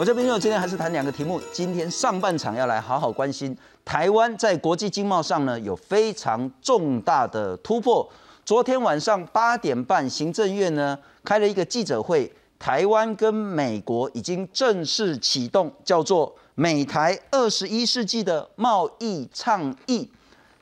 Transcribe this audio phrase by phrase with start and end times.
[0.00, 1.38] 我这边有今天还是谈两个题目。
[1.52, 3.54] 今天上半场要来好好关心
[3.84, 8.08] 台湾在国际经贸上呢有非常重大的突破。
[8.42, 20.10] 昨天晚上八点半，行政院呢开了一个记者会，台湾跟美国已经正式启动叫做美台二十一世纪的贸易倡议。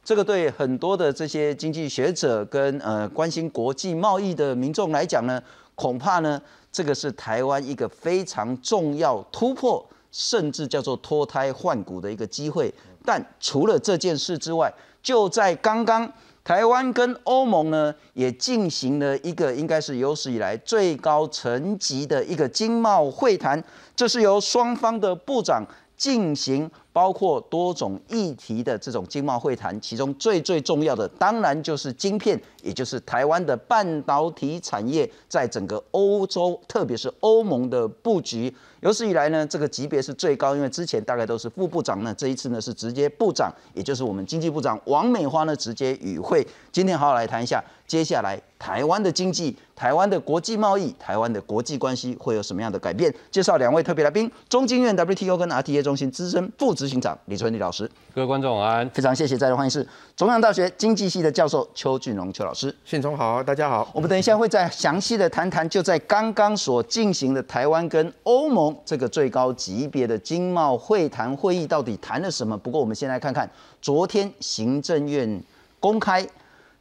[0.03, 5.41] 这个对很多的这些经济学者跟呃关心国际贸易的民众来讲呢，
[5.77, 12.73] 恐怕呢这个是台湾一个非常重要突破，甚至叫做脱胎换骨的一个机会。
[13.05, 14.73] 但除了这件事之外，
[15.03, 16.13] 就在刚刚，
[16.45, 23.63] 台湾跟欧盟呢也进行了一个应该是有史以来最高层级的一个经贸会谈，
[23.97, 25.65] 这是由双方的部长
[25.97, 26.71] 进行。
[26.99, 38.53] 包括多种议题的这种经贸会谈，其中最最重要的，当然就是晶片，也就是台湾的半导体产业在整个欧洲，特别是欧盟的布局。
[38.81, 46.47] 有史以来呢，这个级别是最高，因为之前大概都是副部长呢，这一次呢是直接部长，也就是我们经济部长王美花呢直接与会。
[46.71, 53.13] 今天好好来谈一下，接下来台湾的经济、台湾的国际贸易、台湾的国际关系会有什么样的改变？
[53.33, 57.91] 介绍两位特别来宾：中经院 WTO 跟 RTA 中心资深副执行长李春丽老师。
[58.15, 59.85] 各位观众晚安，非常谢谢再来欢迎是
[60.15, 62.73] 中央大学经济系的教授邱俊荣邱老师。
[62.85, 63.91] 信聪好，大家好。
[63.93, 69.09] 我们等一下会再详细的谈谈，就在刚刚所进行的台湾跟欧盟这个。
[69.09, 72.57] 最高级别的经贸会谈会议到底谈了什么？
[72.57, 73.51] 不过我们先来看看
[73.83, 75.43] 昨天行政院
[75.81, 76.25] 公开，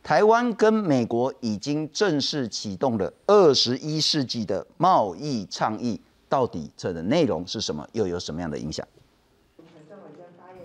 [0.04, 7.88] 台湾跟美国已经正式启动了二十一世纪的贸易倡议，到底这的内容是什么？
[7.94, 8.86] 又有什么样的影响？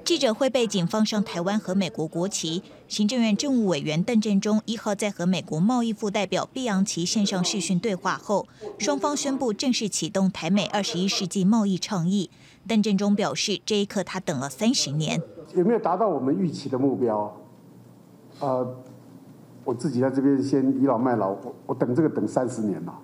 [0.05, 2.63] 记者会被警放上台湾和美国国旗。
[2.89, 8.49] 行政院政务委员邓振中一号在和美国贸易副代表毕扬奇线上视讯对话后，
[8.79, 12.31] 双方宣布正式启动台美二十一世纪贸易倡议。
[12.67, 15.23] 邓振中表示，这一刻他等了三十年。
[15.55, 17.37] 有没有达到我们预期的目标？
[18.41, 18.77] 呃，
[19.65, 22.99] 我自己在这边先倚老卖老，我我等这个等三十年了。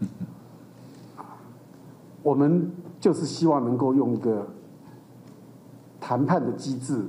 [2.22, 4.48] 我们就是希望能够用一个。
[6.08, 7.04] 谈判的机制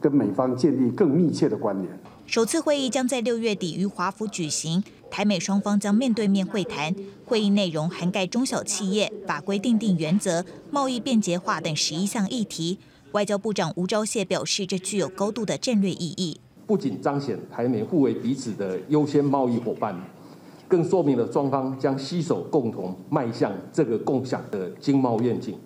[0.00, 2.00] 跟美方建立更密切的关联。
[2.24, 6.96] 首次会议将在六月底于华府举行，台美双方将面对面会谈。
[7.26, 12.78] 会议内容涵盖中小企业、法规定定原则、贸易便捷化等十一项议题。
[13.12, 16.40] 外交部长吴钊燮表示，这具有高度的战略意义。
[16.66, 19.94] 不仅彰显台美互为彼此的优先贸易伙伴，
[20.66, 25.58] 更说明了双方将携手共同迈向这个共享的经贸愿景。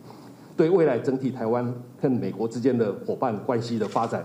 [0.57, 4.25] 对未来整体台湾跟美国之间的伙伴关系的发展，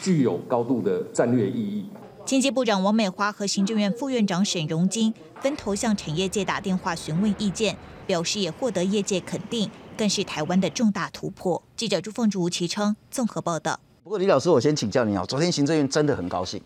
[0.00, 1.86] 具有高度的战略意义。
[2.24, 7.76] 经济部长王美花和行政院副院长沈荣金分头向产业界打电话询问意见，
[8.06, 11.62] 表示也获得业界肯定，更是台湾的重大突破。
[11.76, 13.78] 记者朱凤竹、吴其昌综合报道。
[14.02, 16.60] 不过李老师，我先请教你啊，昨天行政院真的很高兴。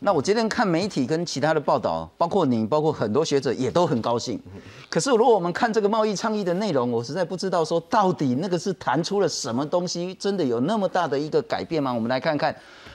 [0.00, 4.38] 那我今天看媒体跟其他的报道，包括你，包括很多学者也都很高兴。
[4.90, 11.92] 可是如果我们看这个贸易倡议的内容，我实在不知道说到底那个是谈出了什么东西，真的有那么大的一个改变吗？
[11.92, 12.54] 我们来看看，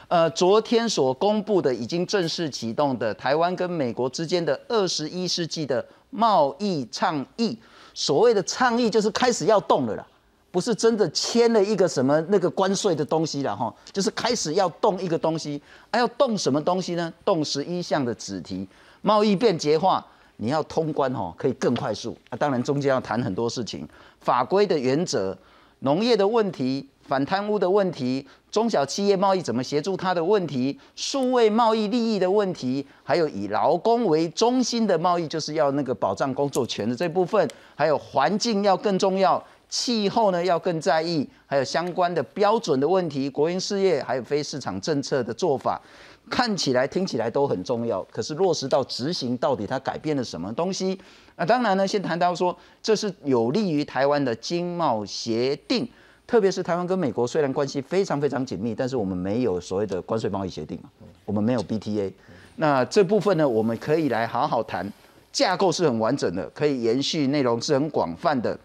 [0.10, 7.58] 呃，昨天所公布的已经正式启动的台湾跟美国之间的二十一世纪的贸易倡议，
[7.96, 10.08] 所谓的倡议就是开始要动了啦。
[10.52, 17.12] 不是真的签了一个什么那个关税的东西了哈，就是开始要动一个东西，还要动什么东西呢？
[17.24, 18.68] 动十一项的子题，
[19.02, 22.38] 贸易便捷化，你要通关哈，可以更快速啊。
[22.38, 23.88] 当然中间要谈很多事情，
[24.20, 25.38] 法规的原则、
[25.80, 39.42] 农业的问题、反贪污的问题、中小企业贸易怎么协助它的问题、数位贸易利益的问题，还有以劳工为中心的贸易，就是要那个保障工作权的这部分，还有环境要更重要。
[39.72, 45.82] 气候呢要更在意，还有相关的标准的问题，国营事业还有非市场政策的做法，
[46.30, 48.04] 看起来听起来都很重要。
[48.12, 51.00] 可是落实到执行，到底它改变了什么东西？
[51.38, 55.90] 那当然呢，先谈到说，这是有利于台湾的经贸协定，
[56.28, 60.90] 特别是台湾跟美国虽然关系非常非常紧密，但是我们没有所谓的关税贸易协定嘛，
[61.24, 62.12] 我们没有 BTA。
[62.58, 64.86] 那这部分呢，我们可以来好好谈，
[65.32, 68.60] 架构是很完整的，可以延续内容是很广泛的。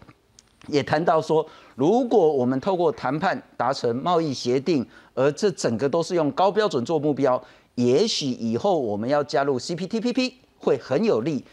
[0.67, 7.41] 也谈到说，如果我们透过谈判达成贸易协定，而这整个都是用高标准做目标，
[7.75, 11.43] 也许以后我们要加入 CPTPP 会很有利。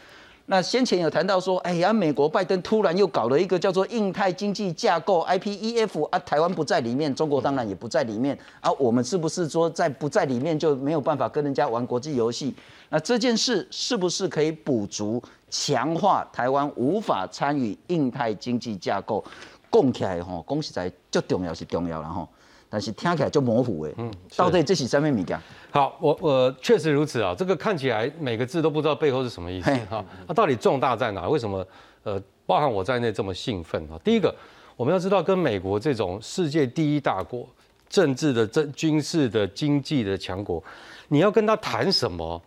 [0.47, 12.53] 那先前有谈到说，哎呀，美国拜登突然又搞了一个叫做印太经济架构 IPEF 啊，台湾不在里面，中国当然也不在里面啊，我们是不是说在不在里面就没有办法跟人家玩国际游戏？
[12.89, 15.19] 那这件事是不是可以补足？
[15.57, 19.23] 强化台湾无法参与印太经济架构，
[19.71, 22.27] 讲起来吼，讲实在最重要是重要了吼，
[22.67, 23.91] 但是听起来就模糊哎。
[23.97, 25.39] 嗯，到底这是什么物件？
[25.71, 27.33] 好，我我确实如此啊。
[27.37, 30.03] 这个看起来每个字都不知道背后是什么意思哈。
[30.27, 31.29] 那到底重大在哪？
[31.29, 31.65] 为什么
[32.03, 33.97] 呃，包含我在内这么兴奋啊？
[34.03, 34.35] 第一个，
[34.75, 37.47] 我们要知道，跟美国这种世界第一大国，
[37.87, 40.61] 政治的、政军事的、经济的强国，
[41.07, 42.41] 你要跟他谈什么，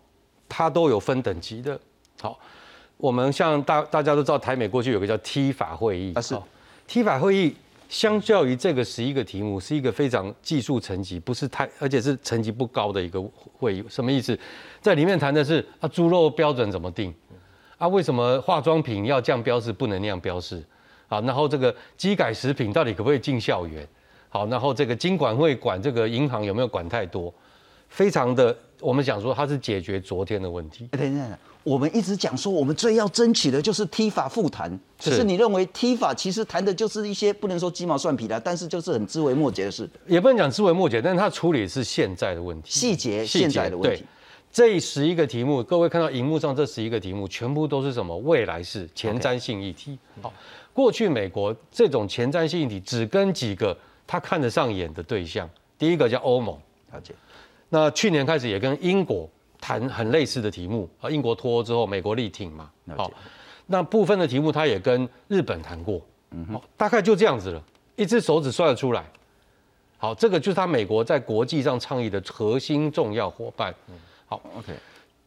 [0.47, 1.79] 他都有分等级的。
[2.21, 2.37] 好，
[2.99, 6.37] 我们像大大家都知道，台美过去有个叫 T 法会议啊，是
[6.85, 7.55] T 法会议。
[7.87, 13.19] 相较于这个十一个题目，是一个非常技术层级，不是太，而且是层级不高的一个
[13.57, 13.83] 会议。
[13.89, 14.37] 什么意思？
[14.79, 17.11] 在里面谈的是啊，猪肉标准怎么定？
[17.79, 20.63] 啊，为什么化妆品要这样标示，不能那样标示？
[21.07, 23.87] 啊，然后这个机改食品到底可不可以进校园？
[24.29, 27.33] 好，然后这个金管会管这个银行有没有管太多？
[27.87, 30.87] 非常的，我们想说它是解决昨天的问题。
[30.91, 31.37] 等等。
[31.63, 34.71] 我们一直讲说，我们最要争取的就是踢法复谈。
[35.03, 39.87] 可是你认为踢法其实谈的就是一些不能说鸡毛蒜皮的，但是就是很枝微末节的事。
[40.07, 44.03] 也不能讲枝微末节，但是它处理是现在的问题，细节现在的问题。
[44.51, 48.17] 这十一个题目，各位看到荧幕上这十一个题目，全部都是什么？
[48.17, 49.99] 未来式前瞻性议题。
[50.21, 50.33] 好，
[50.73, 53.77] 过去美国这种前瞻性议题只跟几个
[54.07, 55.47] 他看得上眼的对象，
[55.77, 56.57] 第一个叫欧盟，
[56.91, 57.13] 了解。
[57.69, 59.29] 那去年开始也跟英国。
[59.59, 63.11] 谈很类似的题目啊，英国脱欧之后，美国力挺嘛，好，
[63.65, 66.01] 那部分的题目他也跟日本谈过，
[66.31, 67.63] 嗯哼，大概就这样子了，
[67.95, 69.03] 一只手指算得出来。
[69.97, 73.75] 好，这个就是他美国在国际上倡议的核心重要伙伴。
[74.25, 74.73] 好，OK。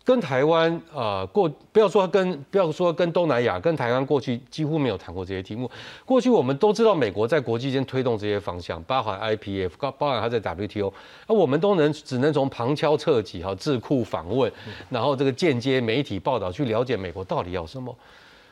[0.04, 5.70] 跟台湾啊过，不要说跟不要说跟东南亚，跟台湾过去几乎没有谈过这些题目。
[6.04, 10.92] 过去我们都知道美国在国际间推动这些方向，包含 IPF，包含它在 WTO，
[11.28, 14.50] 那我们都能只能从旁敲侧击哈智库访问，
[14.90, 17.96] 然后这个间接媒体报道去了解美国到底要什么。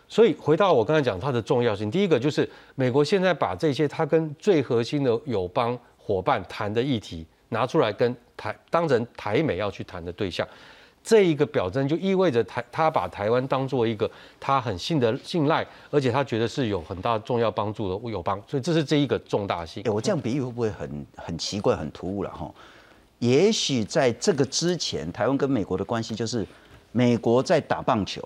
[0.06, 10.46] 所以回到我刚才讲它的重要性，第一个就是美国现在把这些它跟最核心的友邦伙伴谈的议题拿出来跟台当成台美要去谈的对象。
[11.02, 14.08] 这一个表征就意味着台他把台湾当做一个
[14.38, 19.82] 他很信的信赖，而且他觉得是有很大重要帮助的友邦，所以这是这一个重大性。
[19.86, 22.52] 我这样比喻会不会很很奇怪、很突兀了哈？
[23.18, 26.46] 也许在这个之前，台湾跟美国的关系就是
[26.92, 28.22] 美国在打棒球，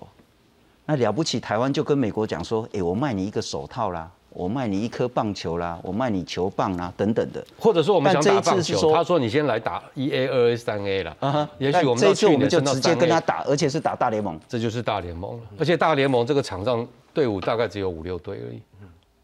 [0.85, 7.41] 那了不起，台湾就跟美国讲说：“哎，我卖你一个手套啦。”我卖你一颗棒球啦，我卖你球棒啦，等等的。
[7.57, 11.15] 或者说我们想打棒球，他说你先来打一 A、二 A、三 A 了。
[11.21, 14.37] 啊哈，也许我们这次我们就直接跟他打，而且是打大联盟。
[14.49, 18.61] 这就是大联盟了，而且大联盟这个场上队伍大概只有五六队而已。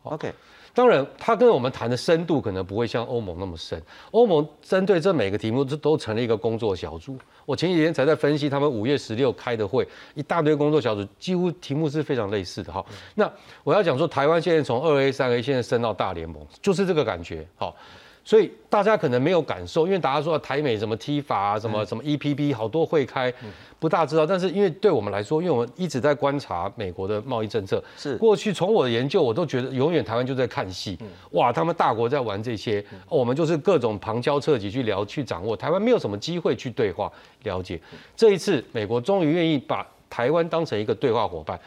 [0.04, 0.34] OK。
[0.74, 3.82] 当然，他跟我们谈的深度可能不会像欧盟那么深。
[4.12, 7.18] 欧盟针对这每个题目，这都成立一个工作小组。
[7.46, 12.72] 我前几天才在分析他们五月十六开的会，一大堆工作小组，几乎题目是非常类似的。
[12.72, 13.30] 哈，那
[13.66, 17.46] 我要讲说，台湾现在从二 A、三 A 现在升到大联盟，就是这个感觉。
[17.58, 17.76] 好。
[18.24, 23.34] 所以大家可能没有感受，因为大家说台美什么踢法啊，什么什么 EPP 好多会开，
[23.80, 24.26] 不大知道。
[24.26, 28.16] 但是因为对我们来说，因为我们一直在观察美国的贸易政策，是。
[28.18, 30.98] 过去从我的研究，我都觉得永远台湾就在看戏，
[31.32, 37.12] 哇，他们大国在玩这些，我们就是各种旁敲侧击去聊去掌握，台湾没有什么机会去对话
[37.44, 37.82] 了解。
[38.16, 41.60] 这一次美国终于愿意把台湾当成一个对话伙伴，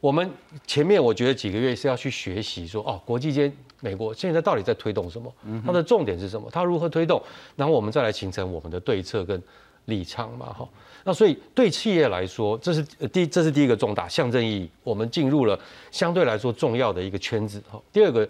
[0.00, 0.30] 我们
[0.68, 3.52] 前面我觉得几个月是要去学习说哦，国际间。
[3.80, 5.32] 美国现在到底在推动什么？
[5.64, 6.48] 它的重点是什么？
[6.50, 7.22] 它如何推动？
[7.54, 9.40] 然后我们再来形成我们的对策跟
[9.86, 10.68] 立场嘛，哈。
[11.04, 15.58] 那所以对企业来说，这是第这是第一个重大象征意义，我们进入了
[15.90, 17.80] 相对来说重要的一个圈子，哈。
[17.92, 18.28] 第二个，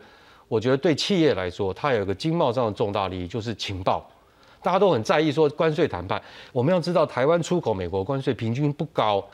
[0.48, 4.06] 我觉得对企业来说，它有一个经贸上的重大利益，就是情报。
[4.62, 9.24] 大家都很在意说关税谈判，我们要知道台湾出口美国关税平均不高，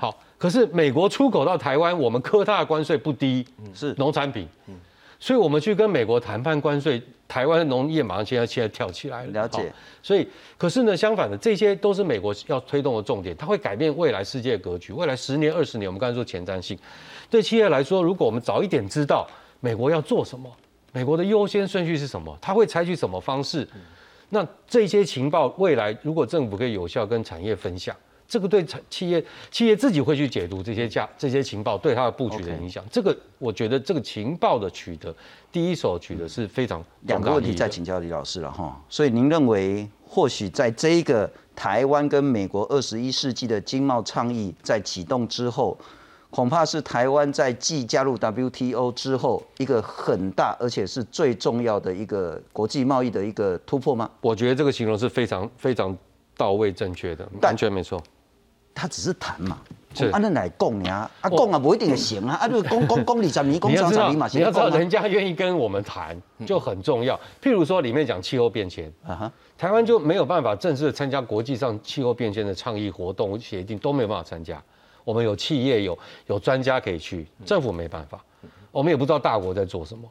[0.00, 4.48] 好，可是美国出口到台湾，我们科大的关税不低，是农产品。
[5.22, 9.42] 所以，我们去跟美国谈判关税，台湾的农业马上现在现在跳起来了。
[9.42, 9.70] 了解。
[10.02, 14.94] 所以，可是呢，相反的，这些都是美国要推动的重点，它会改变未来世界格局。
[14.94, 16.78] 未来十年、二十年，我们刚才说前瞻性，
[17.28, 19.28] 对企业来说，如果我们早一点知道
[19.60, 20.50] 美国要做什么，
[20.90, 23.68] 美国的优先顺序是什么，它会采取什么方式，
[24.30, 27.94] 那这些情报未来如果政府可以有效跟产业分享。
[28.30, 32.84] 这个对企业企业自己会去解读这些价这些情报对它的布局的影响。
[32.88, 35.12] 这个我觉得这个情报的取得，
[35.50, 38.80] 第一手取得是非常两个问题再请教李老师了哈。
[38.88, 45.76] 所以您认为，或许在这一个台湾跟美国二十一世纪的经贸倡议在启动之后，
[46.30, 54.08] 恐怕是台湾在既加入 WTO 之后一个很大而且是最重要的一个国际贸易的一个突破吗？
[54.20, 55.98] 我觉得这个形容是非常非常
[56.36, 58.00] 到位正确的，完全没错。
[58.74, 59.58] 他只是谈嘛，
[59.94, 67.18] 是啊，那来讲呀，啊讲啊不一定会行啊，啊就讲讲 讲二十年，讲你十年嘛，，你要知道，人家愿意跟我们谈就很重要。
[67.42, 74.62] 譬如说，里面讲气候变迁，啊哈，台湾就没有办法正式地参加国际上气候变迁的倡议活动、协定，都没有办法参加。
[75.04, 78.22] 我们有企业有有专家可以去，政府没办法，
[78.70, 80.08] 我们也不知道大国在做什么。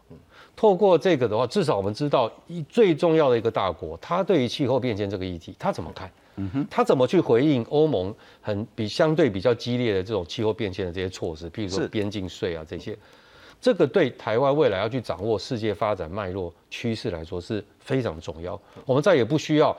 [0.56, 6.12] 透过这个的话，至少我们知道一最重要的一个大国，他对于气候变迁这个议题，他怎么看？
[6.69, 12.98] 他怎么去回应欧盟很比相对比较激烈的这种气候变迁的这些措施，譬如说边境税啊这些，
[13.62, 18.60] 这个对台湾未来要去掌握世界发展脉络趋势来说是非常重要。
[18.86, 19.75] 我们再也不需要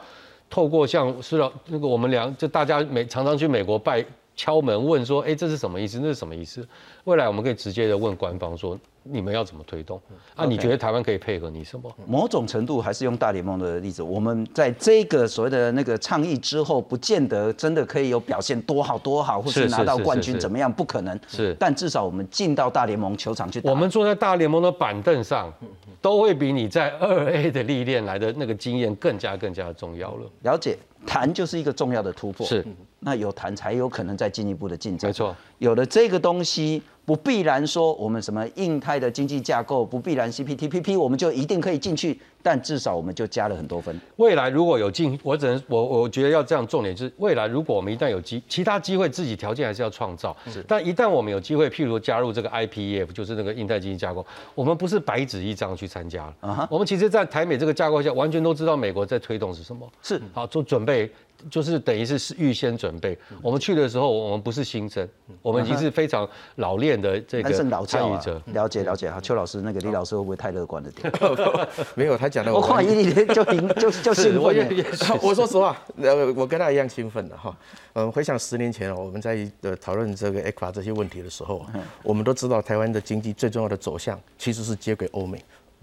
[0.49, 1.37] 透过像是
[1.67, 4.05] 那个我们俩就大家每常常去美国拜
[4.37, 5.99] 敲门问说，哎，这是什么意思？
[6.01, 6.67] 那是什么意思？
[7.05, 10.01] 未来我们可以直接的问官方说，你们要怎么推动？
[10.35, 11.91] 啊，你觉得台湾可以配合你什么？
[12.07, 20.71] 某种程度还是用大联盟的例子，我们在这个所谓的那个倡议之后，不见得真的可以有表现多好多好，或是拿到冠军怎么样？
[20.73, 21.19] 不可能。
[21.27, 23.61] 是但至少我们进到大联盟球场去。
[23.65, 25.53] 我们坐在大联盟的板凳上，
[26.01, 30.31] 都会比你在二 A 的历练来的那个经验更加更加的重要了。
[30.43, 30.77] 了解，
[31.07, 32.47] 谈就是一个重要的突破。
[32.47, 32.65] 是，
[33.01, 35.09] 那有谈才有可能再进一步的进展。
[35.09, 43.99] 没错，有了这个东西，不必然说我们什么印太的经济架构，不必然 CPTPP 我们就一定可以进去，但至少我们就加了很多分。
[44.17, 50.37] 未来如果有进，我只能我我觉得要这样重点就是，未来如果我们一旦有机其他机会，自己条件还是要创造。
[50.47, 56.35] 是，但一旦我们有机会，譬如加入这个 IPEF，就是那个印太经济架构，我们不是白纸一张去参加了。
[56.41, 59.91] 啊哈我们其实，在台美这个架构下，完全都知道美国在推动是什么。
[60.03, 61.11] 是好做准备，
[61.51, 63.17] 就是等于是是预先准备。
[63.41, 65.09] 我们去的时候，我们不是新生，
[65.43, 67.53] 我们已经是非常老练的这个
[67.87, 69.11] 参与者。，了解了解。
[69.11, 71.13] 哈，邱老师，那个李老师会不会太乐观了点？
[71.95, 74.43] 没有，他讲的我跨一年就赢就就兴奋
[75.23, 77.57] 我说实话，呃，我跟他一样兴奋的哈。
[77.93, 81.67] 嗯，回想十年前哦，我们在呃讨论这个 ECFA 这些问题的时候，
[82.03, 85.43] 我们都知道台湾的经济最重要的走向其实是接轨欧美。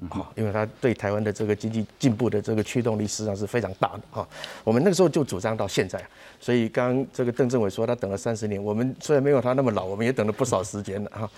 [0.10, 4.28] 好，因为它对台湾的这个经济进步的这个驱动力实际上是非常大的哈。
[4.64, 6.00] 我们那个时候就主张到现在，
[6.40, 11.30] 所以刚刚这个邓政委说他等了三十年，我们虽然没有他那么老，我们也等了不少时间了哈。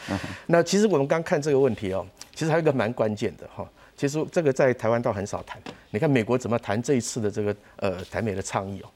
[0.48, 3.66] 那其实我们刚看这个问题哦，其实还有一个蛮关键的哈。
[3.96, 5.62] 其实这个在台湾倒很少谈。
[5.92, 8.90] 你看美国怎么谈这一次的这个呃台美的倡议哦？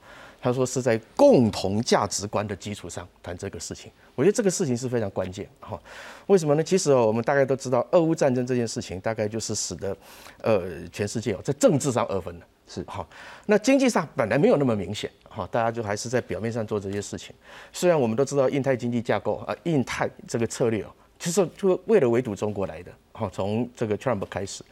[0.44, 3.90] 他说是在共同价值观的基础上谈这个事情。
[4.14, 5.80] 我觉得这个事情是非常关键哈。
[6.26, 6.62] 为什么呢？
[6.62, 9.96] 其实哦，我们大概都知道，俄乌战争这件事情大概就是使得
[10.42, 12.46] 呃全世界哦在政治上二分了。
[12.68, 13.06] 是哈，
[13.46, 17.34] 那经济上本来没有那么明显，哈，大家就还是在表面上做这些事情。
[17.72, 24.62] 虽然我们都知道印太经济架构啊，印太这个策略哦，其实就为了围堵中国来的，哈，从这个 Trump 开始。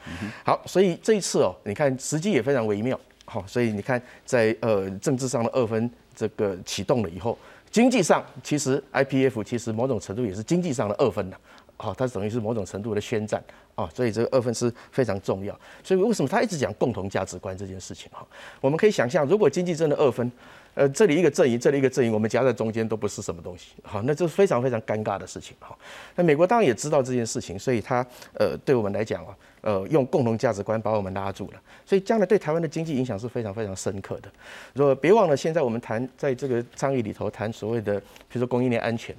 [0.45, 7.39] 好，所以这一次哦，你看时机也非常微妙，好，所以你看在呃政治上的二分这个启动了以后，
[7.71, 11.39] 经济上其实 IPF 其实某种程度也是经济上的二分了。
[11.77, 13.43] 好，它等于是某种程度的宣战
[13.75, 15.59] 啊，所以这个二分是非常重要。
[15.83, 18.25] 所以为什么他一直讲共同价值观这件事情哈？
[18.61, 20.31] 我们可以想象，如果经济真的二分，
[20.75, 25.77] 呃，这里一个阵营，这里一个阵营，我们夹在中间都不是什么东西，好，那这是非常非常尴尬的事情哈。
[26.15, 34.31] 那美国当然也知道这件事情，所以他呃对我们来讲啊，呃用共同价值观把我们拉住了，所以将来对台湾的经济影响是非常非常深刻的。
[34.75, 39.15] 说别忘了，现在我们谈在这个倡议里头谈所谓的，比如说供应链安全。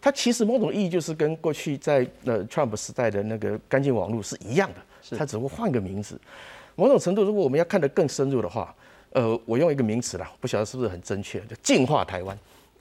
[0.00, 6.18] 它其实某种意义就是跟过去在呃 Trump 时代的那个干净网络是一样的，它只不过换个名字。
[6.76, 8.72] 某种程度，如果我们要看得更深入的话，
[9.16, 12.38] 呃，我用一个名词啦，不晓得是不是很正确，就净化台湾，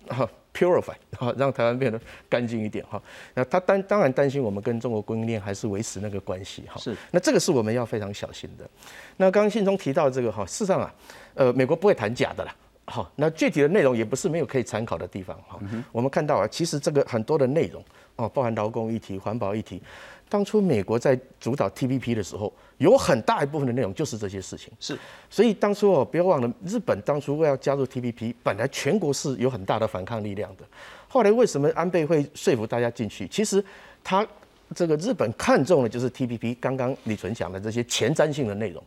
[0.09, 3.01] 啊，purify，啊，让台湾变得干净一点哈。
[3.33, 6.77] 那他担当然担心我们跟中国供应链还是维持那个关系哈。
[6.77, 8.69] 是，那这个是我们要非常小心的。
[9.15, 10.93] 那刚刚信中提到这个哈，事实上啊，
[11.35, 12.53] 呃，美国不会谈假的啦。
[12.87, 15.57] 好，那具体的内容也不是没有可以参考的地方哈。
[15.93, 17.81] 我们看到啊，其实这个很多的内容
[18.17, 19.81] 哦，包含劳工议题、环保议题，
[20.27, 24.71] 当初美国在主导 TPP 的时候，有很大一部分的内容就是这些事情。
[24.79, 24.97] 是，
[25.29, 30.63] 所以当初哦，不要忘了，日本当初为要加入 TPP，本来全国是有很大的反抗力量的。
[31.07, 33.27] 后来为什么安倍会说服大家进去？
[33.27, 33.63] 其实
[34.03, 34.25] 他
[34.73, 38.83] 这个日本看中的就是 TPP，刚刚李纯讲的这些前瞻性的内容。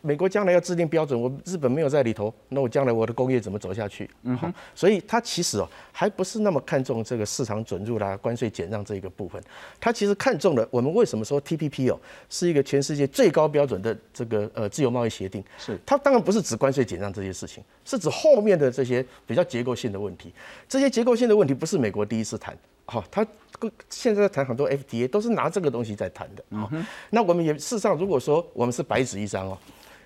[0.00, 4.08] 美国将来要制定标准，我日本没有在里头，那我将来我的工业怎么走下去？
[4.22, 9.42] 嗯好，所以他其实哦，还不是那么看重这个市场准入啦、关税减让这一个部分，
[9.80, 15.42] 他其实看重了我们为什么说 TPP 哦是一个全世界最高标准的这个呃自由贸易协定？
[15.58, 20.32] 是它当然不是指关税减让这些事情，是指后面的这些比较结构性的问题。
[20.68, 22.56] 这些结构性的问题不是美国第一次谈，
[22.92, 23.26] 好、他
[23.88, 26.44] 现在在谈很多 FTA 都是拿这个东西在谈的。
[26.58, 26.70] 好、
[27.08, 29.56] 那我们也事实上，如果说我们是白纸一张哦，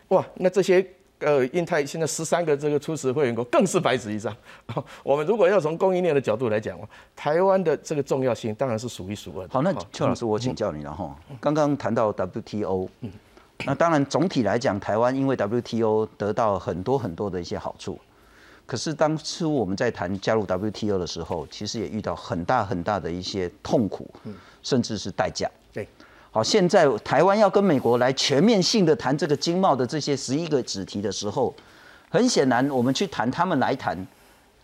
[0.09, 0.87] 哇，那这些
[1.19, 4.33] 呃，印太现在十三个这个初始会员国更是白纸一张。
[5.03, 6.79] 我们如果要从供应链的角度来讲，
[7.17, 9.49] 台湾的这个重要性当然是数一数二。
[9.49, 11.17] 好，那邱老师，我请教你了哈。
[11.41, 12.89] 刚刚谈到 WTO，
[13.65, 17.99] 那当然总体来讲，台湾因为 WTO 得到很多很多的一些好处。
[18.67, 24.13] 可是当初我们在谈加入 WTO 的时候，其实也遇到很大很大的一些痛苦，
[24.63, 25.49] 甚至是代价。
[25.73, 25.89] 对。
[26.33, 31.55] 好，现在台湾要跟美国来全面性的谈这个经贸的这些十一个子题的时候，
[32.11, 33.97] 很显然我们去谈，他们来谈，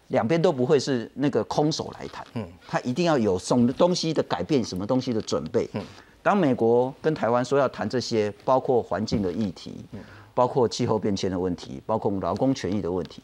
[0.09, 5.67] 两边都不会是那个空手来谈，嗯，他一定要有什么东西的改变，什么东西的准备。
[5.73, 5.83] 嗯，
[6.23, 9.83] 当美国跟台湾说要谈这些，包括环境的议题，
[10.35, 13.23] 包括气候变迁的问题，包括劳工权益的问题，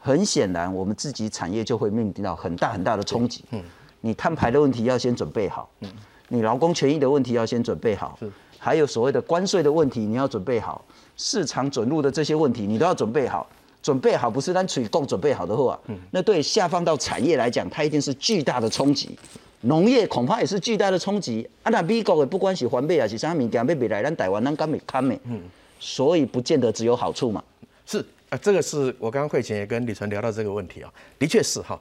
[0.00, 3.44] 很显然我们自己产业就会面临到很大很大的冲击。
[3.52, 3.62] 嗯，
[4.00, 5.70] 你碳排的问题要先准备好。
[5.80, 5.88] 嗯。
[6.32, 8.16] 你劳工权益的问题要先准备好，
[8.56, 10.84] 还有所谓的关税的问题你要准备好，
[11.16, 13.46] 市场准入的这些问题你都要准备好。
[13.82, 15.80] 准备好不是单纯供准备好的话，
[16.10, 19.18] 那对下放到产业来讲，它一定是巨大的冲击。
[19.62, 21.48] 农业恐怕也是巨大的冲击。
[21.62, 25.18] 啊，那美国的不管是环保还是啥物件要未来，咱台湾咱敢没看没？
[25.24, 25.40] 嗯，
[25.78, 27.42] 所以不见得只有好处嘛。
[27.86, 31.78] 是啊，这个是我刚刚会前也跟李纯聊到这个问题啊，的确是哈。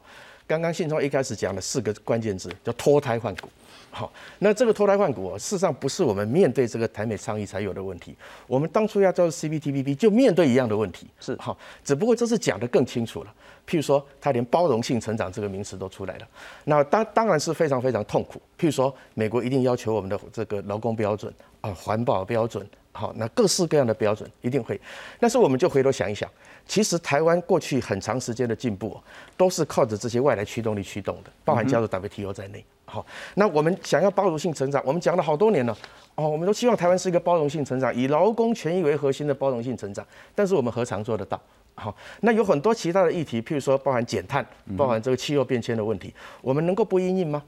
[0.48, 3.48] 刚刚信聪一开始讲了四个关键字叫脱胎换骨。
[3.92, 8.16] 好，那这个脱胎换骨啊，事实上不是我们面对这个台美倡议才有的问题。
[8.48, 13.34] 我们当初要做 CPTPP 就面对一样的问题，是好，只不过这次讲的更清楚了。
[13.68, 16.28] 譬如说，他连包容性成长这个名词都出来了，
[16.64, 18.42] 那当当然是非常非常痛苦。
[18.58, 22.68] 譬如说，美国一定要求我们的这个劳工标准啊，环保标准，
[23.00, 24.78] 好，那各式各样的标准一定会。
[25.22, 26.30] 但是我们就回头想一想，
[26.68, 29.02] 其实台湾过去很长时间的进步，
[29.38, 32.62] 都是靠着这些外来驱动力驱动的，包含加入 WTO 在内。
[32.84, 35.78] 好，那我们想要包容性成长，我们讲了好多年了，
[36.16, 41.40] 哦，我们都希望台湾是一个包容性成长，以劳工权益为核心的包容性成长，但是我们何尝做得到？
[41.76, 47.42] 好，那有很多其他的议题，譬如说包含减碳，包含这个气候变迁的问题，我们能够不应应吗？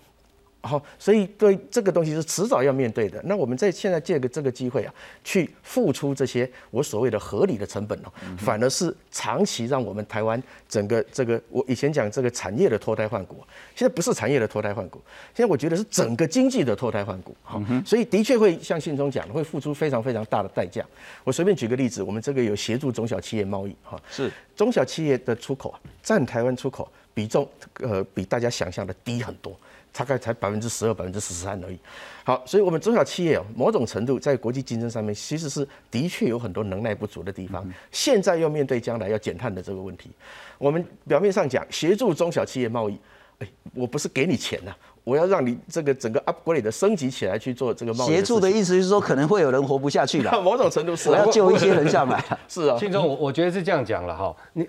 [0.64, 3.20] 好，所以对这个东西是迟早要面对的。
[3.26, 4.94] 那我们在现在借个这个机会啊，
[5.24, 13.44] 去付出这些我所谓的合理的成本哦，反而是长期让我们台湾整个这个我以前讲这个产业的脱胎换骨，
[13.76, 15.02] 现在不是产业的脱胎换骨，
[15.36, 17.36] 现在我觉得是整个经济的脱胎换骨。
[17.42, 20.86] 好，所以的确会像信中讲的，会付出非常非常大的代价。
[21.24, 29.58] 我随便举个例子，我们这个有协助中小企业贸易哈，是中小企业的出口啊，占台湾出口比重呃比大家想象的低很多。
[29.94, 31.78] 大概才百分之十二、百分之十三而已。
[32.24, 37.68] 好，所以，我们中小企业哦，某种程度在国际竞争上面，其实是的确有很多能耐不足的地方。
[37.92, 40.12] 现在要面对将来要减碳的这个问题，
[40.58, 42.98] 我们表面上讲协助中小企业贸易，
[43.40, 44.72] 哎，我不是给你钱呐，
[45.04, 48.08] 我要让你这个整个 upgrade 的升级起来去做这个贸易。
[48.08, 50.32] 协助的意思是说，可能会有人活不下去了。
[50.42, 52.24] 某种程度是，我要救一些人下来。
[52.48, 54.68] 是啊，信中，我我觉得是这样讲了哈，你。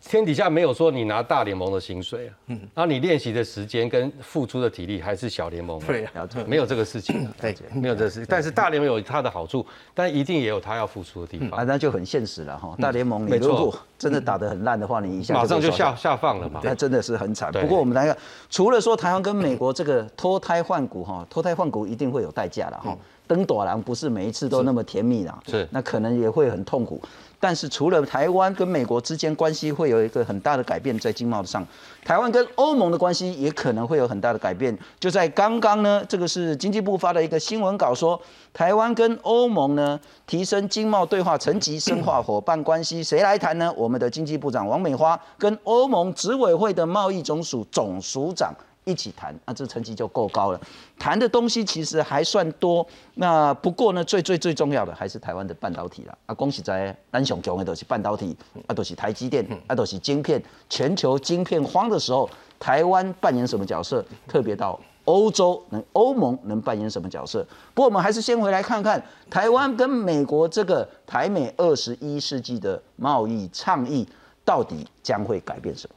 [0.00, 6.06] 天底下没有说你拿大联盟的薪水啊，嗯，然后你练习的时间跟付出的体力还是小联盟，对，
[6.46, 8.26] 没有这个事情，对， 没有这个事情。
[8.28, 12.74] 但是大联盟有它的好处，但一定也有它要付出的地方，啊，那就很现实了哈。
[12.80, 17.52] 大联盟，你如果真的打得很烂的话，你一下马上就下下放了嘛，那真的是很惨。
[17.52, 18.16] 不过我们来看，
[18.50, 22.96] 除了说台湾跟美国这个脱胎换骨哈，脱胎换骨一定会有代价了哈。
[23.26, 27.00] 登短廊不是每一次都那么甜蜜的，是，那可能也会很痛苦。
[27.44, 31.62] 但是除了台湾跟美国之间关系会有一个很大的改变，在经贸上，
[32.02, 34.74] 台湾跟欧盟的关系也可能会有很大的改变。
[34.98, 38.18] 就在刚刚呢，这个是经济部发的一个新闻稿说，
[38.54, 43.70] 台湾跟欧盟呢提升经贸对话层级，深化伙伴关系，谁来谈呢？
[43.76, 48.54] 我们的经济部长王美花跟欧盟执委会的贸易总署总署长。
[48.84, 50.60] 一起谈，那这成绩就够高了。
[50.98, 56.18] 谈的东西其实还算多，那不过呢，最最最重要的还是台湾的半导体了。
[56.26, 60.42] 啊，恭喜在单雄强的都是半导体，啊，都是台积电，啊，都是晶片。
[60.68, 64.04] 全球晶片荒的时候，台湾扮演什么角色？
[64.28, 67.46] 特别到欧洲，能欧盟能扮演什么角色？
[67.74, 74.06] 不过我们还是先回来看看台湾跟美国这个台美二十一世纪的贸易倡议，
[74.44, 75.94] 到底将会改变什么？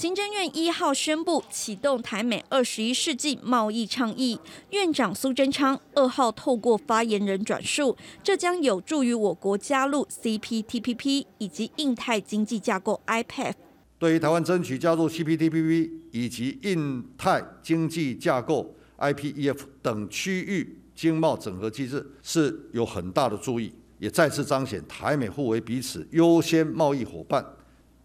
[0.00, 13.52] 行政院一号宣布启动台美二十一世纪贸易倡议，院长苏贞昌二号透过发言人转述，这将有助于我国加入 CPTPP 以及印太经济架构 IPF。
[13.98, 27.44] 对于台湾争取加入 CPTPP 以及印太经济架构 IPEF 等区域经贸整合机制是有很大的注意，也再次彰显台美互为彼此优先贸易伙伴，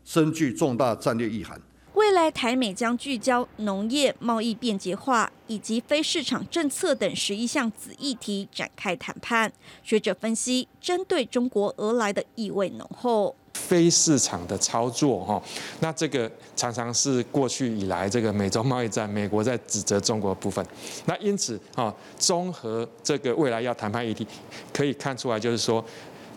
[0.04, 1.58] 深具重大战略意涵。
[1.96, 9.50] 未来台美将聚焦农业贸易便捷化以及非市场政策等十一项子议题展开谈判。
[9.82, 13.34] 学者分析，针对中国而来的意味浓厚。
[13.54, 15.42] 非市场的操作，哈，
[15.80, 20.66] 那这个常常是过去以来这个美洲贸易战，美国在指责中国部分。
[21.06, 24.28] 那因此，哈，综合这个未来要谈判议题，
[24.74, 25.84] 可以看出来，就是说，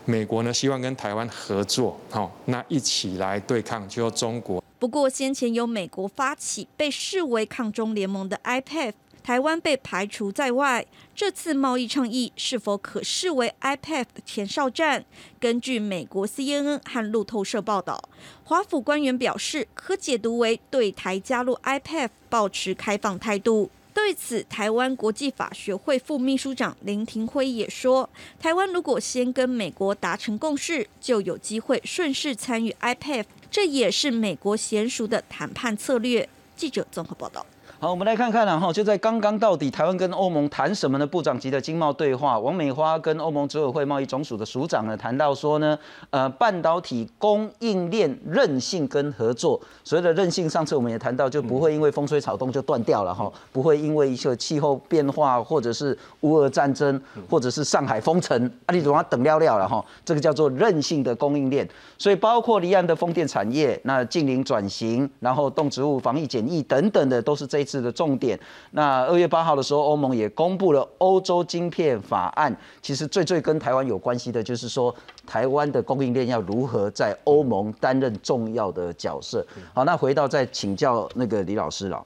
[0.05, 4.62] 美国呢希望跟台湾合作，哈，那一起来对抗就中国。
[4.79, 8.93] 不过，先前由美国发起，被视为抗中联盟的 IPF。
[9.21, 15.05] 台湾被排除在外，这次贸易倡议是否可视为 IPF 的前哨战？
[15.38, 18.09] 根据美国 CNN 和路透社报道，
[18.45, 23.71] 华府官员表示，可解读为对台加入 IPF 保持开放态度。
[23.93, 28.09] 对此，台湾国际法学会副秘书长林庭辉也说，
[28.41, 33.25] 台湾如果先跟美国达成共识，就有机会顺势参与 IPF，
[33.59, 36.29] 这也是美国娴熟的谈判策略。
[36.55, 37.44] 记者综合报道。
[37.81, 41.07] 好，我们来看看啊，哈，就在刚刚到底台湾跟欧盟谈什么呢？
[41.07, 45.79] 部长级的经贸对话，王美花跟欧盟执委会贸易总署的署长呢谈到说呢，
[46.11, 67.68] 呃，半导体供应链韧性跟合作，所谓的韧性，上次我们也谈到，就不会因为风吹草动就断掉了哈，不会因为一些气候变化或者是乌俄战争或者是上海封城，啊，你总要等料料了哈，这个叫做韧性的供应链，所以包括离岸的风电产业，那近邻转型，然后动植物防疫检疫等等的，都是这。
[67.69, 68.39] 次的重点。
[68.71, 72.57] 那二月八号的时候，欧盟也公布了欧洲晶片法案。
[72.81, 74.95] 其实最最跟台湾有关系的，就是说
[75.27, 79.47] 台湾的供应链要如何在欧盟担任重要的角色。
[79.75, 82.03] 好，那回到再请教那个李老师了。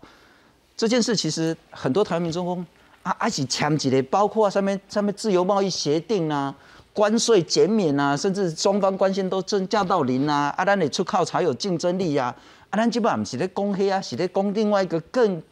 [0.76, 2.66] 这件事其实很多台湾民众工
[3.04, 6.52] 啊，阿起强几的，包括上面上面自由贸易协定啊、
[6.92, 12.34] 关税减免啊，甚至双方关系都增加到零啊，啊，咱你出口才有竞争力呀。
[12.70, 15.42] 啊，咱基本上是在攻黑啊，是在攻另外一个更。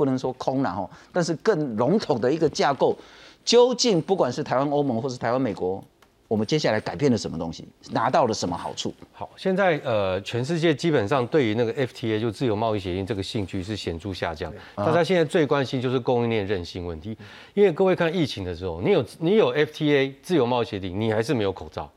[0.00, 2.96] 不能说空了哈，但是更笼统的一个架构，
[3.44, 5.84] 究竟不管是台湾欧盟或是台湾美国，
[6.26, 8.94] 我们接下来改变了什么东西，拿到了什么好处？
[9.12, 17.14] 好，现在呃，全世界基本上对于那个 FTA 就自由贸易协定这个兴趣是显著下降，大家现在最关心就是供应链韧性问题，
[17.52, 21.90] 因为各位看疫情的时候，你有你有 FTA 自由贸易协定，你还是没有口罩，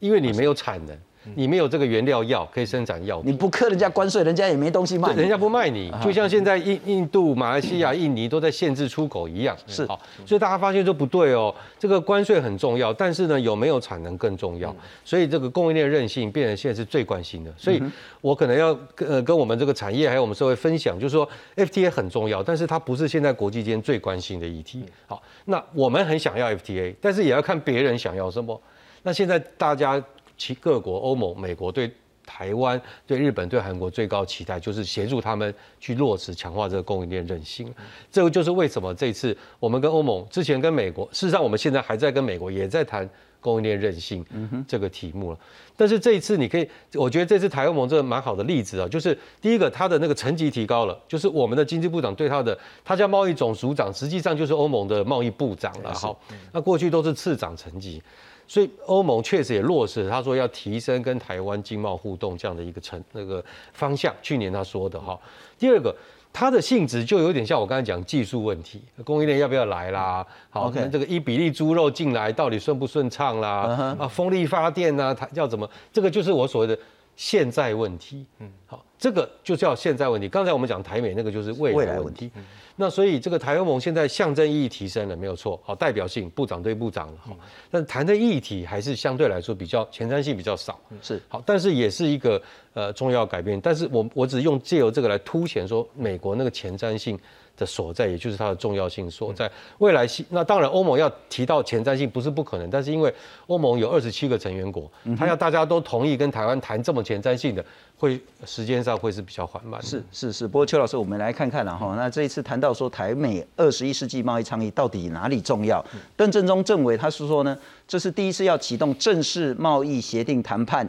[0.00, 0.94] 因为你没有产能。
[1.34, 17.82] 你没有这个原料药可以生产药，你不克人家关税，人家也没东西卖，人家不卖你，就像现在印印度、马来西亚、印尼都在限制出口一样，是好，所以大家发现说不对哦，这个关税很重要，但是呢有没有产能更重要，所以这个供应链韧性变成现在是最关心的，所以
[18.20, 24.84] 我可能要跟呃跟我们这个产业还有我们社会分享，就是说 FTA 很重要，但是它不是现在国际间最关心的议题。
[25.06, 28.58] 好，那我们很想要 FTA，但是也要看别人想要什么。
[29.02, 30.02] 那现在大家。
[30.38, 31.90] 其各国、欧盟、美国对
[32.24, 37.74] 台湾、对日本、对韩国最高期待，就是协助他们去落实、强化这个供应链韧性。
[38.12, 43.08] 这个就是为什么这次我们跟欧盟之前跟美国，事实上我们现在还在跟美国也在谈
[43.40, 44.24] 供应链韧性
[44.68, 45.38] 这个题目了。
[45.74, 55.94] 但是这一次你可以，我觉得这次台欧盟这个蛮好的例子啊，就是第一个它的那个层级提高了，就是我们的经济部长对他的，他叫贸易总署长，实际上就是欧盟的贸易部长了。
[55.94, 56.20] 好，
[56.52, 58.02] 那过去都是次长层级。
[58.48, 64.12] 所以欧盟确实也落实，他说要提升跟台湾经贸互动这样的一个成那个方向。
[64.22, 65.16] 去年他说的哈，
[65.58, 65.94] 第二个，
[66.32, 70.26] 它的性质就有点像我刚才讲技术问题，供应链要不要来啦？
[70.48, 73.96] 好，这个一比例猪肉进来到底顺不顺畅啦？
[73.98, 75.68] 啊，风力发电啊，它要怎么？
[75.92, 76.78] 这个就是我所谓的
[77.18, 78.24] 现在问题。
[78.38, 80.28] 嗯，好，这个就叫现在问题。
[80.28, 82.30] 刚才我们讲台美那个就是未来问题。
[82.76, 87.36] 那所以这个台欧盟现在象征意义提升了，没有错，好代表性，部长对部长了，好，
[87.72, 92.40] 但谈的议题还是相对来说比较前瞻性比较少，是好，但是也是一个
[92.74, 97.18] 呃重要改变，但是我我只用借由这个来凸显说美国那个前瞻性。
[97.58, 99.50] 的所在，也就是它的重要性所在。
[99.78, 103.12] 未来，那当然，欧盟要提到前瞻性不是不可能，但是因为
[103.48, 107.64] 欧盟有二十七个成员国，他要大家都同意跟台湾谈这么前瞻性的，
[107.96, 109.82] 会时间上会是比较缓慢。
[109.82, 111.94] 是是是，不过邱老师，我们来看看了哈。
[111.96, 115.84] 那这一次谈到说台美二十一世纪贸易倡议到底哪里重要？
[116.16, 120.88] 邓正中政委他是说呢，这是第一次要启动正式贸易协定谈判。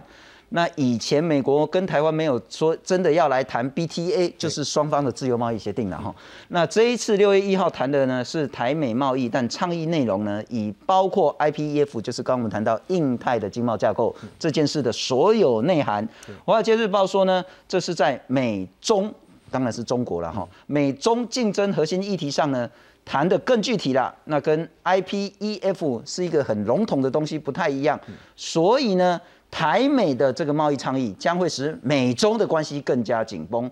[0.52, 6.14] 那以前美国跟台湾没有说真的要来谈 BTA，就是双方的自由贸易协定了哈。
[6.48, 16.08] 那这一次六月一号谈的呢是台美贸易，但倡议内容呢以包括 IPEF，就是刚刚我们谈到印太的经贸架构这件事的所有内涵。
[16.44, 19.14] 华尔街日报说呢，这是在美中，
[19.52, 22.68] 当然是中国了哈，美中竞争核心议题上呢
[23.06, 24.12] 谈的更具体了。
[24.26, 28.00] 那跟 IPEF 是一个很笼统的东西不太一样，
[28.36, 29.22] 所以呢。
[29.52, 33.70] 台美的这个贸易倡议将会使美中的关系更加紧绷。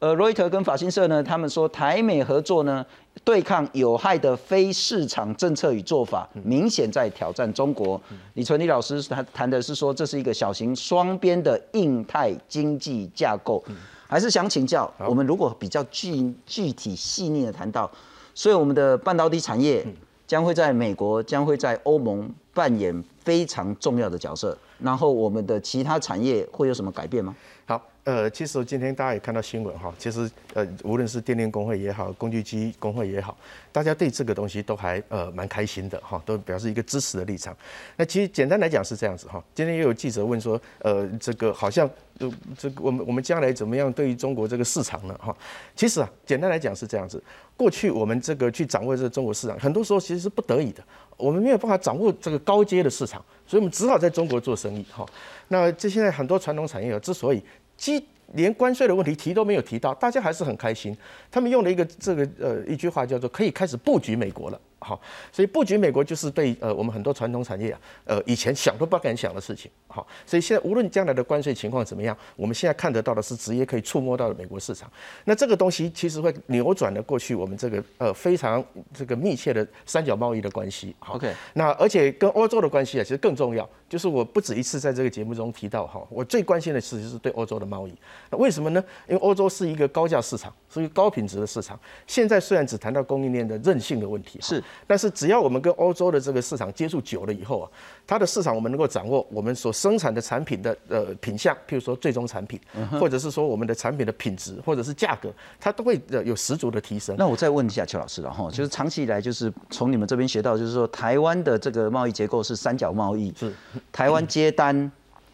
[0.00, 2.84] 呃，罗伊特跟法新社呢，他们说台美合作呢，
[3.22, 7.98] 对抗有害的非市场政策与做法，明显在挑战中国。
[8.34, 13.64] 李纯利老师他谈的是说，这是一个小型双边的印太经济架构，
[14.06, 17.90] 还是想请教我们，如果比较具具体细腻的谈到，
[18.34, 19.86] 所以我们的半导体产业
[20.34, 27.32] 将会在美国，将会在欧盟扮演非常重要的角色，然后我们的其他产业会有什么改变吗？
[27.66, 33.34] 好，呃，其实今天大家也看到新闻哈，其实呃，无论是电电工会也好，工具机工会也好，
[33.72, 37.56] 大家对这个东西都还呃蛮开心的哈，都表示一个支持的立场。
[37.96, 41.88] 那其实简单来讲是这样子哈，今天也有记者问说，呃，这个好像
[42.18, 45.34] 呃这个我们我们将来怎么样对于中国这个市场呢哈？
[45.74, 47.22] 其实啊，简单来讲是这样子，
[47.56, 50.84] 过去我们这个去掌握这个中国市场，很多时候其实是不得已的，
[51.16, 55.06] 我们没有办法掌握这个高阶的市场，所以我们只好在中国做生意哈。
[55.48, 57.42] 那这现在很多传统产业，之所以
[57.76, 60.96] 基连关税的问题提都没有提到，大家还是很开心。
[61.30, 64.60] 他们用了一个这个呃一句话叫做可以开始布局美国了。
[64.84, 65.00] 好，
[65.32, 69.70] 所以布局美国就是对呃我们很多传统产业啊，呃以前想都不敢想的事情。
[69.88, 74.90] 好，所以现在无论将来的关税情况怎么样，我们现在看得到的是直接可以触摸到的美国市场。
[75.24, 80.94] 那这个东西其实会扭转了过去我们这个呃非常这个密切的三角贸易的关系。
[81.08, 83.68] OK，那而且跟欧洲的关系啊，其实更重要。
[83.88, 87.94] 就是我不止一次在这个节目中提到哈，我最关心的其实是对欧洲的贸易。
[88.28, 88.82] 那为什么呢？
[89.06, 91.78] 因为欧洲是一个高价市场，是一个高品质的市场。
[92.06, 94.60] 现在虽然只谈到供应链的韧性的问题，是。
[94.86, 97.70] 但是只要我们跟欧洲的这个市场接触久了以后啊，
[98.06, 102.60] 它的市场我们能够掌握，我们所生产的产品的呃品相，譬如说最终产品，
[103.00, 107.14] 或者是说我们的产品的品质，或者是价格，它都会呃有十足的提升。
[107.18, 113.52] 那我再问一下邱老师了哈，就是长期以来就是从你们这边学到，就是说台湾的这个贸易结构是三角贸易，是。
[113.92, 114.90] 台湾接单，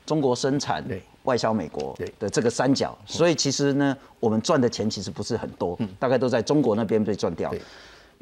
[0.07, 7.53] 中国生产，对，外销美国的这个三角，所以其实呢，我们赚的钱其实不是很多，大概都在中国那边被赚掉。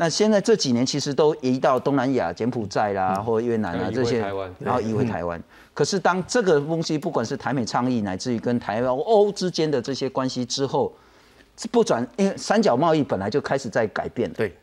[0.01, 4.21] 那现在这几年其实都移到东南亚、柬埔寨啦，或越南啊这些，
[4.61, 5.43] 然后移回台湾。
[5.75, 10.93] 可是当这个东西不管是台美倡议，乃至于跟台湾、欧之间的这些关系之后，
[11.73, 14.33] 不转，因为三角贸易本来就开始在改变。
[14.35, 14.57] 对，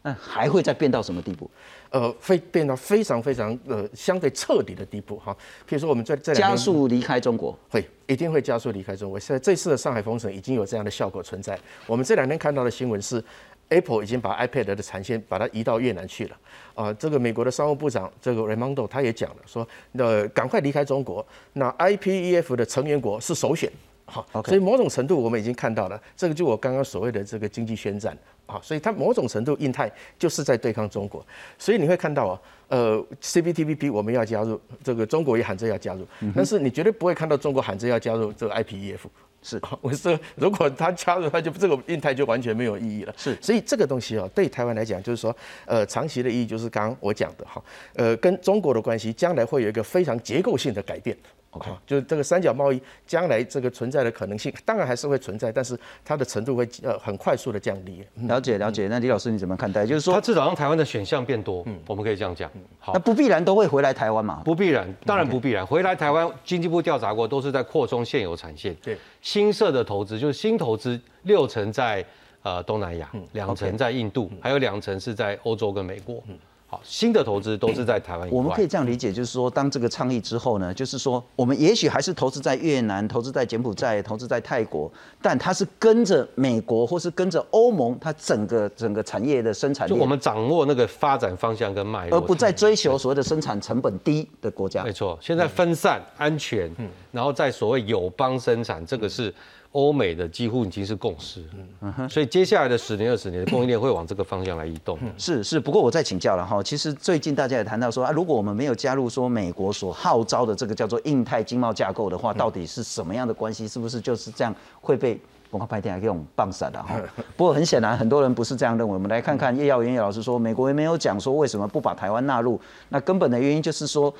[0.00, 1.50] 那还会再变到什么地步？
[1.90, 5.36] 呃，会变到非常非常呃相对彻底的地步哈。
[5.68, 9.20] 譬如说我们在在加速离开中国，会一定会加速离开中国。
[9.20, 11.58] 现在这次的上海封城已经有这样的效果存在。
[11.86, 13.22] 我们这两天看到的新闻是。
[13.70, 16.36] Apple 已经把 iPad 的产线把它移到越南去了，
[16.74, 23.70] 啊，这个美国的商务部长这个 Raimondo 他也讲了，说那赶快离开中国，那 IPEF 的成员国是首选，
[24.04, 31.24] 好，所以某种程度我们已经看到了，这个就我刚刚所谓的这个经济宣战，啊，所以它某种程度印太就是在对抗中国，
[31.56, 36.04] 所以你会看到啊，呃，CPTPP 我们要加入，这个中国也喊着要加入，
[36.34, 38.98] 但是你绝对不会看到中国喊着要加入这个 IPEF。
[39.42, 43.14] 是， 我说如果他加入，他就这个印太就完全没有意义了。
[43.16, 47.62] 是，所以这个东西哦，对台湾来讲，就是说，呃，长期的意义就是刚刚我讲的哈，
[47.94, 51.16] 呃，跟中国的关系将来会有一个非常结构性的改变。
[51.52, 58.04] OK，就是这个三角贸易将来这个存在的可能性，当然还是会存在，但是它的程度会呃很快速的降低。
[58.28, 59.84] 了解了解，那李老师你怎么看待？
[59.84, 62.48] 就是说，它至少让台湾的选项变多，嗯，我们可以这样讲。
[62.78, 64.42] 好，那不必然都会回来台湾嘛？
[64.44, 65.66] 不必然，当然不必然。
[65.66, 68.72] 回来台湾，经济部调查过，都是在扩充现有产线。
[68.76, 72.04] 对，新设的投资就是新投资，六成在
[72.42, 76.22] 呃东南亚，两成在印度，还有两成是在欧洲跟美国。
[76.70, 78.30] 好，新的投资都是在台湾。
[78.30, 84.88] 我们可以这样理解，就是说，当这个倡议之后呢，就是说，我们也许还是投资在越南、投资在柬埔寨、投资在泰国，
[85.20, 94.84] 但它是跟着美国或是跟着欧盟，它整个整个产业的生产，就我们掌握那个发展方向跟脉络，而不再追求所谓的生产成本低的国家。
[94.84, 96.70] 没错，现在分散、安全，
[97.10, 99.34] 然后在所谓友邦生产，这个是。
[99.72, 101.44] 欧美的几乎已经是共识，
[101.80, 104.98] 嗯哼，所以接下来的十年、二十年的供应链会往这个方向来移动。
[105.16, 113.68] 是是，不过我再请教了哈，其实最近大家也谈到说啊，如果我们没有加入说美国所号召的这个叫做印太经贸架构的话，到底是什么样的关系？
[113.68, 115.16] 是不是就是这样会被
[115.52, 117.00] 文化派电这种棒散的哈？
[117.36, 118.94] 不过很显然，很多人不是这样认为。
[118.94, 124.12] 我们来看看叶耀元叶老师说，美国也没有讲说为什么不把台湾纳入，那根本的原因就是说。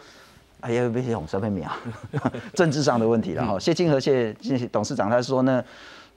[0.61, 1.71] 哎呀，别用三分秒，
[2.55, 3.59] 政治上的问题了哈。
[3.59, 4.35] 谢金河谢
[4.71, 5.65] 董事长他说呢，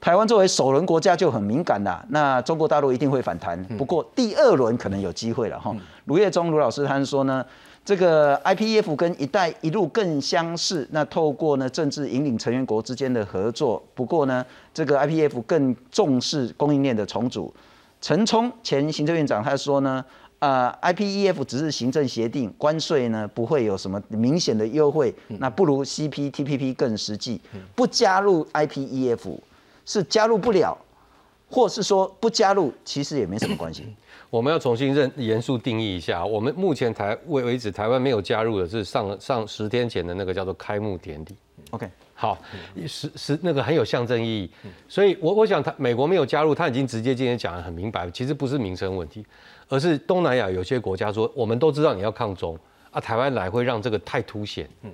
[0.02, 5.76] 台湾作为首轮国家就很敏感啦，那中国大陆一定会反弹，不过第二轮可能有机会了哈。
[6.06, 7.46] 卢业忠卢老师他说呢，
[7.86, 17.54] 这个 IPF 跟一带一路更相似，那透过呢政治引领成员国之间的合作，不过呢这个 IPF 更重视供应链的重组。
[18.02, 20.04] 陈冲前行政院长他说呢。
[20.44, 27.40] 呃，IPEF 只是行政协定，关税呢不会有什么明显的优惠，那不如 CPTPP 更实际。
[27.74, 29.38] 不加入 IPEF
[29.86, 30.78] 是加入不了，
[31.50, 33.86] 或是说不加入其实也没什么关系。
[34.30, 41.38] 我们要重新认严肃定义一下，我们目前台为为止，台湾没有加入的是上上十天前的那个叫做开幕典礼。
[41.70, 42.38] OK，好，
[42.86, 44.52] 是是那个很有象征意义，
[44.90, 49.26] 所以我我想他美国没有加入，他已经直接今天讲得很明白，其实不是民生问题，
[49.74, 52.56] 而是东南亚有些国家说，我们都知道你要抗中
[52.92, 54.92] 啊，台湾来会让这个太凸显，嗯，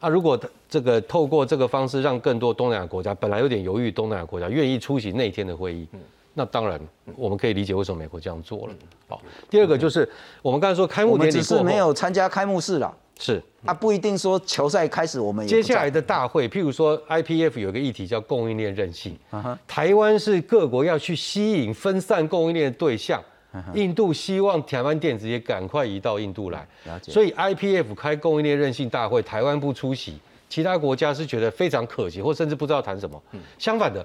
[0.00, 5.86] 啊，如果这个透过这个方式让更多东南亚国家本来有点犹豫，东南亚国家愿意出席那天的会议，
[6.32, 6.80] 那当然
[7.16, 8.72] 我们可以理解为什么美国这样做了。
[9.08, 10.08] 好，第二个就是
[10.40, 23.22] 我们刚才说开幕我们典礼只是没有参加开幕式啦，是啊，不一定说球赛开始我们接下来的大会，譬如说 IPF 有一个议题叫供应链韧性，啊台湾是各国要去吸引分散供应链的对象。
[23.74, 33.22] 印度希望台湾电子也赶快移到印度来，了解所以 IPF 开供应链韧性大会，台湾不出席，其他国家是觉得非常可惜，或甚至不知道谈什么。
[33.58, 34.04] 相反的，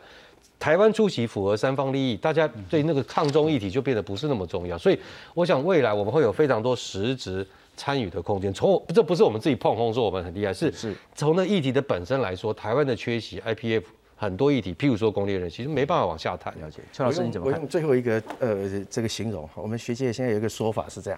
[0.59, 4.77] 台湾出席符合三方利益，大家对那个抗中议题就变得不是那么重要。
[4.77, 4.99] 所以
[5.33, 8.53] 我想未来我们会有非常多实质参与的空间。
[8.53, 13.83] 从这不是我们自己碰碰说我们很厉害，是是从那议题的本身来说，台湾的缺席 IPF
[14.21, 16.53] 很多议题，譬如说工业人，其实没办法往下谈。
[16.59, 17.69] 了解，邱老师你怎么看我用？
[17.69, 21.17] 最后一个呃这个形容，我们学界现在有一个说法是这样，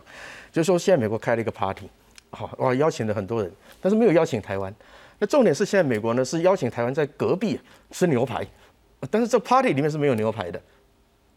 [0.52, 1.90] 就是说现在美国开了一个 party，
[2.30, 4.72] 好哇，邀请了很多人，但是没有邀请台湾。
[5.18, 7.60] 那重点是现在美国呢是邀请台湾在隔壁
[7.90, 8.46] 吃牛排，
[9.10, 10.62] 但是这 party 里面是没有牛排的。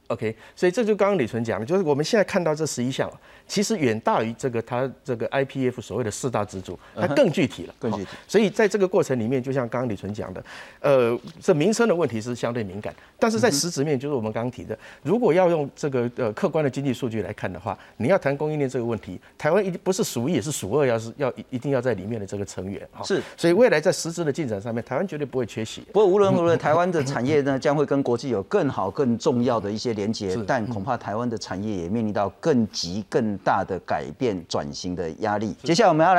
[0.08, 3.10] OK，所以这就刚刚李纯讲的，就是我们现在看到这十一项，
[3.48, 10.44] 其实远大于这个它这个 IPF 所谓的四大支柱，它更具体了，更具体所以在这个过程里面，就像刚刚李纯讲的，
[10.80, 25.80] 呃，这民生的问题是相对敏感，但是在实质面，就是我们刚刚提的，如果要用这个呃客观的经济数据来看的话，你要谈供应链这个问题，台湾一定不是数一也是数二，要是要一一定要在里面的这个成员哈是，所以未来在实质的进展上面，台湾绝对不会缺席。
[25.92, 35.54] 不过无论如何，台湾的产业呢将会跟国际有更好、更重要的一些连接，但恐怕台湾的产业也面临到更急、更大的改变、转型的压力。
[35.62, 36.12] 接下来我们要来。